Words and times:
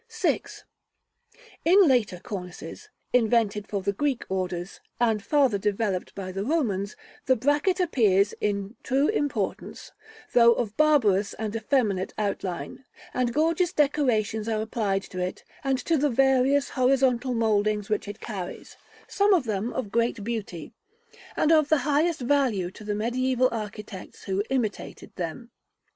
§VI. 0.23 0.41
In 1.63 1.87
later 1.87 2.19
cornices, 2.19 2.89
invented 3.13 3.67
for 3.67 3.83
the 3.83 3.93
Greek 3.93 4.25
orders, 4.29 4.79
and 4.99 5.21
farther 5.23 5.59
developed 5.59 6.15
by 6.15 6.31
the 6.31 6.43
Romans, 6.43 6.95
the 7.27 7.35
bracket 7.35 7.79
appears 7.79 8.33
in 8.41 8.75
true 8.81 9.09
importance, 9.09 9.91
though 10.33 10.53
of 10.53 10.75
barbarous 10.75 11.35
and 11.35 11.55
effeminate 11.55 12.15
outline: 12.17 12.83
and 13.13 13.31
gorgeous 13.31 13.73
decorations 13.73 14.49
are 14.49 14.63
applied 14.63 15.03
to 15.03 15.19
it, 15.19 15.43
and 15.63 15.77
to 15.77 15.97
the 15.99 16.09
various 16.09 16.69
horizontal 16.69 17.35
mouldings 17.35 17.87
which 17.87 18.07
it 18.07 18.19
carries, 18.19 18.77
some 19.07 19.35
of 19.35 19.43
them 19.43 19.71
of 19.71 19.91
great 19.91 20.23
beauty, 20.23 20.73
and 21.37 21.51
of 21.51 21.69
the 21.69 21.77
highest 21.85 22.21
value 22.21 22.71
to 22.71 22.83
the 22.83 22.93
mediæval 22.93 23.49
architects 23.51 24.23
who 24.23 24.41
imitated 24.49 25.15
them. 25.15 25.51